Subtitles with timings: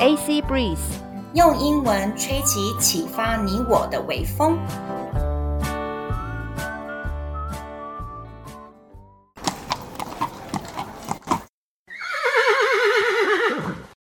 [0.00, 0.78] AC Breeze，
[1.34, 4.56] 用英文吹起启发你我的微风。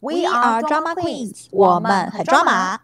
[0.00, 2.80] We are drama queens，我们很抓马。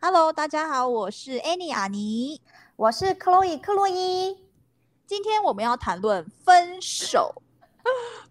[0.00, 2.40] Hello，大家好，我是 Annie 阿妮，
[2.76, 4.38] 我是 Chloe 克洛伊。
[5.06, 7.34] 今天我们要谈论分手，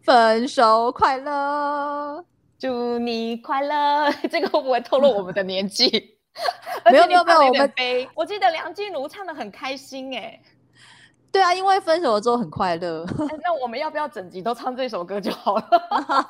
[0.01, 2.25] 分手快乐。
[2.63, 6.17] 祝你快乐， 这个会不会透露我们的年纪？
[6.89, 7.73] 没有没有没有，我们
[8.15, 10.39] 我记得梁静茹唱的很开心哎。
[11.29, 13.05] 对啊，因为分手了之后很快乐。
[13.43, 15.65] 那我们要不要整集都唱这首歌就好了？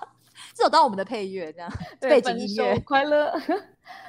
[0.56, 3.32] 这首当我们的配乐，这样对背景音乐快乐。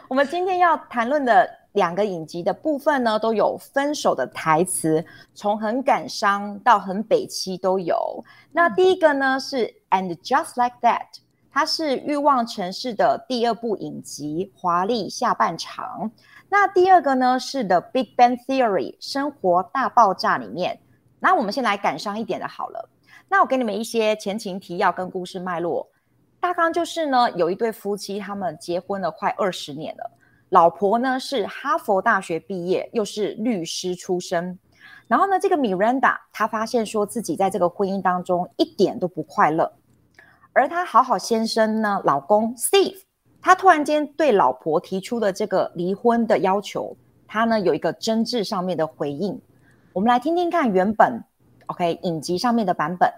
[0.08, 8.24] 我们今天要谈论的两个影集的部分呢，都有分手的台词，从很感伤到很北七都有。
[8.50, 11.22] 那第一个呢是 And Just Like That。
[11.54, 16.10] 它是《欲望城市》的第二部影集《华丽下半场》。
[16.48, 20.80] 那第二个呢是《The Big Bang Theory》生活大爆炸里面。
[21.20, 22.90] 那我们先来感伤一点的好了。
[23.28, 25.88] 那我给你们一些前情提要跟故事脉络。
[26.40, 30.10] 大纲就是呢，有一对夫妻，他们结婚了快二十年了。
[30.48, 34.58] 老婆呢是哈佛大学毕业，又是律师出身。
[35.06, 39.72] 然后呢，这个 Miranda 她发现说自己在这个婚姻当中一点都不快乐。
[40.53, 42.97] 而他好好先生呢，老公 Steve，
[43.41, 46.97] 他突然间对老婆提出的这个离婚的要求，
[47.27, 49.39] 他呢有一个争执上面的回应。
[49.93, 51.23] 我们来听听看原本
[51.67, 53.11] OK 影集上面的版本。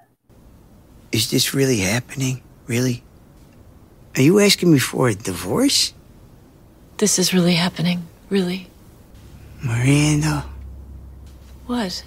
[1.12, 2.40] Is this really happening?
[2.68, 3.02] Really?
[4.16, 5.92] Are you asking me for a divorce?
[6.98, 8.04] This is really happening.
[8.30, 8.68] Really?
[9.62, 10.44] Miranda.
[11.68, 12.04] What?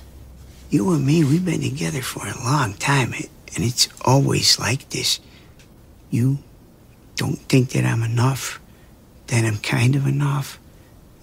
[0.70, 3.12] You and me, we've been together for a long time.
[3.56, 5.20] And it's always like this.
[6.10, 6.38] You
[7.16, 8.58] don't think that I'm enough,
[9.28, 10.58] then I'm kind of enough,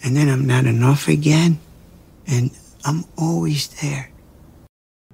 [0.02, 1.60] and then I'm not enough again,
[2.26, 2.52] and
[2.84, 4.08] I'm always there.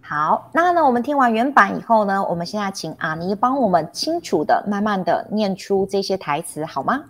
[0.02, 7.06] 好，那呢，我们听完原版以后呢，我们现在请阿妮帮我们清楚的、慢慢的念出这些台词，好吗？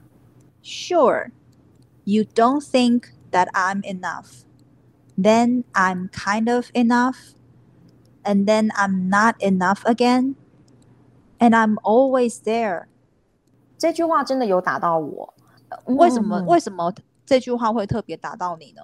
[0.63, 1.31] Sure.
[2.05, 4.43] You don't think that I'm enough,
[5.17, 7.33] then I'm kind of enough.
[8.24, 10.36] And then I'm not enough again,
[11.38, 12.84] and I'm always there.
[13.76, 15.34] 这句话真的有打到我。
[15.86, 16.38] 为什么？
[16.40, 16.92] 嗯、为什么
[17.26, 18.82] 这句话会特别打到你呢？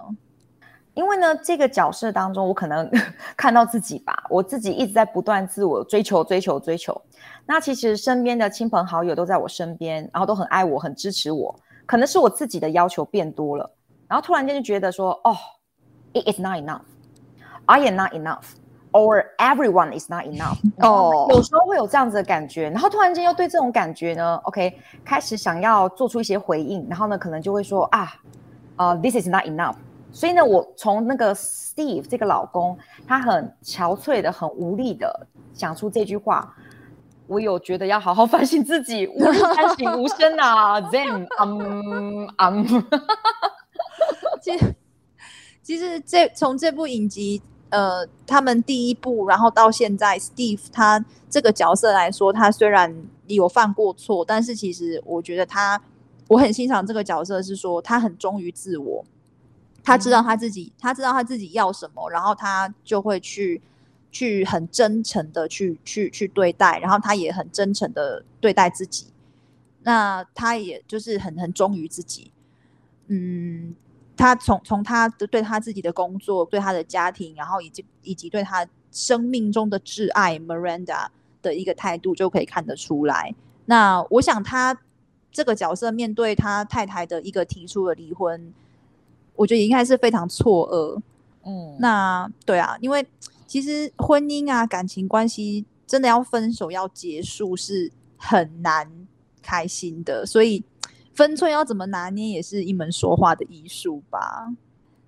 [0.95, 2.91] 因为呢，这个角色当中，我可能
[3.37, 4.25] 看到自己吧。
[4.29, 7.01] 我自己一直在不断自我追求、追求、追求。
[7.47, 11.55] 那其实身边的亲朋好友都在我身边，然后都很爱我、很支持我。
[11.87, 13.71] 可能是我自己的要求变多了，
[14.09, 15.37] 然后突然间就觉得说：“哦
[16.13, 16.83] ，it is not enough.
[17.67, 18.45] I am not enough.”
[18.91, 20.57] Or everyone is not enough。
[20.81, 28.11] 哦，有时候会有这样子的感觉，然后突然间又对这种感觉呢，OK，开始想要做出一些回应，然后呢，可能就会说啊，
[28.77, 29.75] 呃，this is not enough。
[30.11, 36.55] 所以呢，我从那个 Steve 这个老公，他很憔悴的、很无力的讲出这句话，
[37.27, 40.81] 我有觉得要好好反省自己，无力三省吾身啊。
[40.91, 42.67] Then，嗯嗯，
[44.41, 44.75] 其实
[45.63, 47.43] 其实这从这部影集。
[47.71, 52.95] 呃，他们第一部，然后到现在，Steve 他这个角色来说，他虽然
[53.27, 55.79] 有犯过错，但是其实我觉得他，
[56.29, 59.05] 我很欣赏这个角色，是说他很忠于自我，
[59.85, 63.61] 他知道他自己，他知道他自己要什么，然后他就会去，
[64.11, 69.09] 去很真诚的去去去对待，然后他也很真诚的对待自己，
[69.83, 72.33] 那他也就是很很忠于自己，
[73.09, 73.75] 嗯。
[74.19, 81.07] 他从从他的对他自己的工作、对他的家庭，然后以及以及对他生命中的挚爱 Miranda
[81.41, 83.33] 的一个态度，就可以看得出来。
[83.67, 84.77] 那我想他
[85.31, 88.53] 这个角色面对他太太的一个提出的离婚，
[89.37, 91.01] 我觉得应该是非常错愕。
[91.45, 93.07] 嗯，那对啊，因为
[93.47, 98.91] 其实婚姻啊、感情关系真的要分手、要结束是很难
[99.41, 100.65] 开心的，所以。
[101.19, 104.55] 分寸要怎么拿捏，也是一门说话的艺术吧。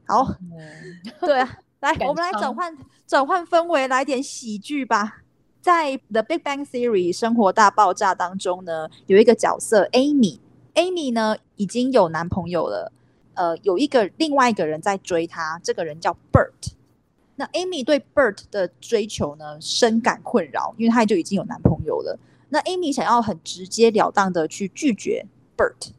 [0.07, 2.77] 好，嗯、 对啊，来，我们来转换
[3.07, 5.23] 转换氛围，来点喜剧吧。
[5.61, 12.91] 在《The Big Bang Theory》生活大爆炸当中呢，有一个角色 Amy，Amy 呢已经有男朋友了。
[13.35, 16.73] 呃，有一个另外一个人在追她，这个人叫 Bert。
[17.37, 22.19] 那 Amy 对 Bert 的追求呢，深感困扰，因为她就已经有男朋友了。
[22.49, 25.25] 那 Amy 想要很直截了当的去拒绝
[25.57, 25.93] Bert。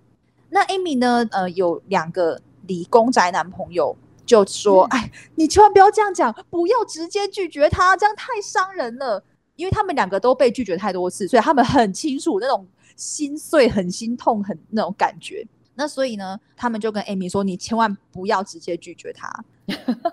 [0.51, 1.25] 那 Amy 呢？
[1.31, 3.95] 呃，有两个理工宅男朋友，
[4.25, 9.23] 就说：“嗯、哎，你千万不要这样讲，不要直接拒绝他，这样太伤人了。”
[9.55, 15.47] 因为他们两个都被拒绝太多次，所以他们很清楚那种心碎、很心痛、很那种感觉。
[15.75, 19.31] 那所以呢，他们就跟 Amy 说：“你千万不要直接拒绝他。”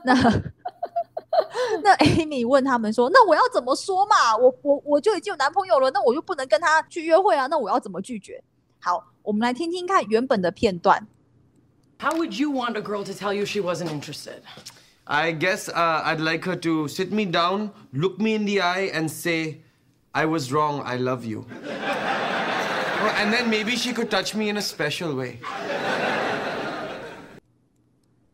[0.05, 0.15] 那
[1.83, 4.37] 那 Amy 问他们说：“那我要怎么说嘛？
[4.37, 7.47] 我我我就已经有男朋友了，那我就不能跟他去约会啊？
[7.49, 8.41] 那我要怎么拒绝？”
[8.80, 11.08] 好，我们来听听看原本的片段。
[12.00, 14.42] How would you want a girl to tell you she wasn't interested?
[15.06, 18.90] I guess uh, I'd like her to sit me down, look me in the eye,
[18.94, 19.62] and say,
[20.12, 21.46] I was wrong, I love you.
[23.04, 25.40] oh, and then maybe she could touch me in a special way.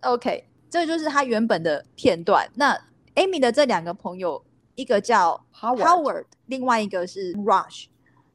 [0.02, 2.50] OK，这就是他原本的片段。
[2.56, 2.80] 那
[3.16, 4.44] Amy 的这两个朋友，
[4.76, 7.86] 一个叫 Howard, Howard 另外一个是 Raj。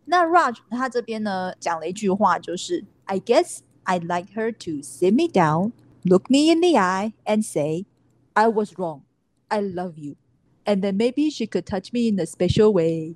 [0.10, 5.72] 那 Raj 他这边呢讲了一句话，就是 I guess I'd like her to sit me down,
[6.04, 7.86] look me in the eye, and say.
[8.34, 9.02] I was wrong.
[9.50, 10.16] I love you.
[10.64, 13.16] And then maybe she could touch me in a special way.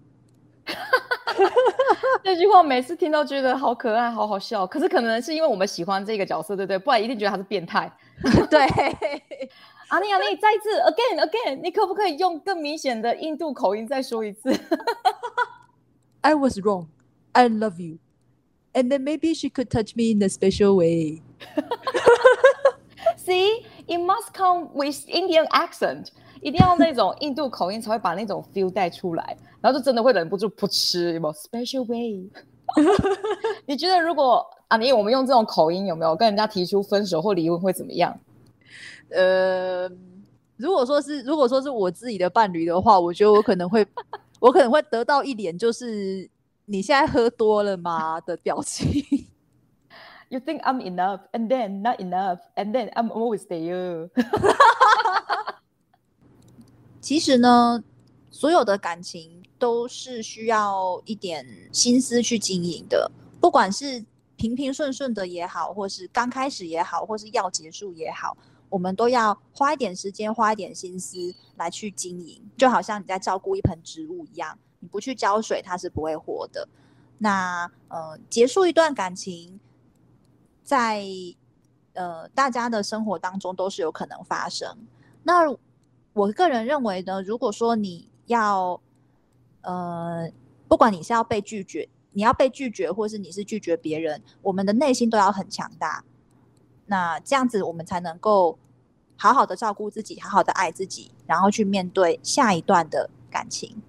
[2.24, 4.68] 这句话每次听都觉得好可爱，好好笑。
[4.68, 6.80] 可是可能是因为我们喜欢这个角色，对不对？
[6.80, 7.89] 不然一定觉得他是变态。
[8.50, 8.60] 对，
[9.89, 14.51] 阿尼阿尼，再一次，again again，你可不可以用更明显的印度口音再说一次
[16.23, 16.88] ？I was wrong.
[17.32, 17.99] I love you.
[18.73, 21.23] And then maybe she could touch me in a special way.
[23.17, 23.67] See.
[23.90, 26.08] It must come with Indian accent，
[26.43, 32.29] 一定要那种印度口音才会把那种 feel 带出来，然后就真的会忍不住噗嗤，有没有 special way？
[33.64, 38.14] 你觉得如果啊，你我们用这种口音有没有跟人家提出分手或离婚会怎么样？
[39.08, 39.88] 呃，
[40.58, 43.87] 如果说是如果说是我自己的伴侣的话，我觉得我可能会
[44.44, 46.30] 我可能会得到一脸就是
[46.66, 49.01] 你现在喝多了吗的表情。
[50.28, 54.10] You think I'm enough, and then not enough, and then I'm always there.
[57.00, 57.81] 其实呢，
[58.31, 64.04] 所有的感情都是需要一点心思去经营的，不管是
[64.36, 68.36] 平平顺顺的也好，或是刚开始也好，或是要结束也好，
[68.74, 72.42] 我们都要花一点时间，花一点心思来去经营。
[72.58, 76.68] 就好像你在照顾一盆植物一样，你不去浇水，它是不会活的。
[77.20, 79.60] 那呃，结束一段感情。
[80.64, 81.04] 在
[81.94, 84.75] 呃，大家的生活当中都是有可能发生。
[85.22, 85.56] 那
[86.14, 88.81] 我个人认为呢，如果说你要
[89.62, 90.31] 呃，
[90.68, 96.04] 不管你是要被拒绝，你要被拒绝，或是你是拒绝别人，我们的内心都要很强大。
[96.86, 98.58] 那这样子，我们才能够
[99.24, 103.81] 好好的照顾自己，好好的爱自己，然后去面对下一段的感情。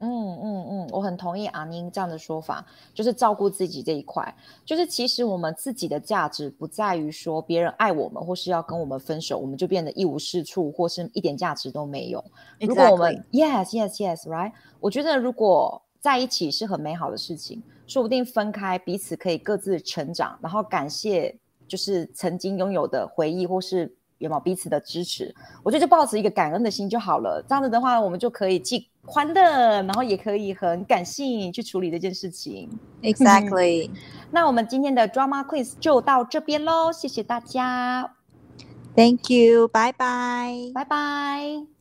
[0.00, 2.62] 嗯嗯嗯，我很同意阿宁这样的说法，
[2.92, 12.22] 就是照顾自己这一块，就是其实我们自己的价值不在于说别人爱我们或是要跟我们分手，我们就变得一无是处或是一点价值都没有。
[12.58, 12.66] Exactly.
[12.66, 14.52] 如果我们 Yes Yes Yes，Right？
[14.78, 21.34] 我觉得如果在一起是很美好的事情，说不定分开彼此可以各自成长，然后感谢
[21.66, 23.90] 就是曾经拥有的回忆或是
[24.24, 25.32] 有没有彼此的支持，
[25.62, 27.44] 我觉得就抱持一个感恩的心就好了。
[27.46, 32.68] 这样子的话，我们就可以既欢乐，然后也可以很感性去处理这件事情。
[33.02, 33.90] Exactly。
[34.30, 38.14] 那我们今天的 Drama Quiz 就到这边喽，谢谢大家。
[38.96, 41.73] Thank you，拜拜，拜拜。